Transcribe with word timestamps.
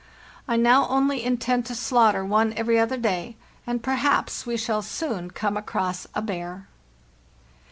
I 0.47 0.55
now 0.57 0.87
only 0.87 1.23
intend 1.23 1.67
to 1.67 1.75
slaughter 1.75 2.25
one 2.25 2.53
every 2.53 2.79
other 2.79 2.97
day, 2.97 3.35
and 3.67 3.83
perhaps 3.83 4.47
we 4.47 4.57
shall 4.57 4.81
soon 4.81 5.29
come 5.29 5.55
across 5.55 6.07
a 6.15 6.23
bear. 6.23 6.65